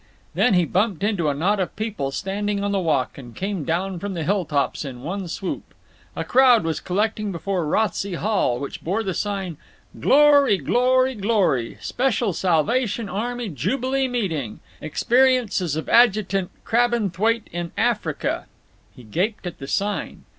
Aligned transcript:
Then 0.33 0.55
he 0.55 0.65
bumped 0.65 1.03
into 1.03 1.29
a 1.29 1.35
knot 1.35 1.59
of 1.59 1.75
people 1.75 2.09
standing 2.09 2.63
on 2.63 2.71
the 2.71 2.79
walk, 2.79 3.19
and 3.19 3.35
came 3.35 3.63
down 3.63 3.99
from 3.99 4.15
the 4.15 4.23
hilltops 4.23 4.83
in 4.83 5.03
one 5.03 5.27
swoop. 5.27 5.75
A 6.15 6.23
crowd 6.23 6.63
was 6.63 6.79
collecting 6.79 7.31
before 7.31 7.67
Rothsey 7.67 8.15
Hall, 8.15 8.59
which 8.59 8.83
bore 8.83 9.03
the 9.03 9.13
sign: 9.13 9.57
GLORY—GLORY—GLORY 9.99 11.77
SPECIAL 11.81 12.33
SALVATION 12.33 13.09
ARMY 13.09 13.49
JUBILEE 13.49 14.07
MEETING 14.07 14.59
EXPERIENCES 14.81 15.75
OF 15.75 15.87
ADJUTANT 15.87 16.49
CRABBENTHWAITE 16.63 17.47
IN 17.51 17.71
AFRICA 17.77 18.45
He 18.95 19.03
gaped 19.03 19.45
at 19.45 19.59
the 19.59 19.67
sign. 19.67 20.23